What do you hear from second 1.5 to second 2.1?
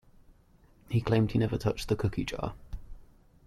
touched the